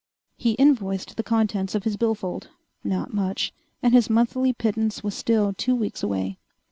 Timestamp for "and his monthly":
3.83-4.51